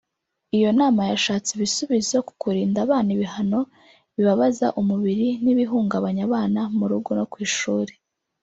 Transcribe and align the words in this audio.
Iyo 0.57 0.69
nama 0.79 1.01
yashatse 1.11 1.49
ibisubizo 1.53 2.15
ku 2.27 2.33
kurinda 2.41 2.77
abana 2.85 3.09
ibihano 3.15 3.59
bibabaza 4.15 4.67
umubiri 4.81 5.27
n’ibihungabanya 5.43 6.21
abana 6.27 6.61
mu 6.77 6.85
rugo 6.91 7.09
no 7.19 7.25
ku 7.33 7.37
ishuri 7.47 7.93